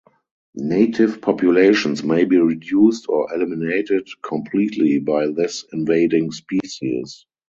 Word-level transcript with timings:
Native 0.55 1.21
populations 1.21 2.01
may 2.03 2.25
be 2.25 2.39
reduced 2.39 3.05
or 3.07 3.31
eliminated 3.31 4.09
completely 4.23 4.97
by 4.97 5.27
this 5.27 5.63
invading 5.73 6.31
species. 6.31 7.27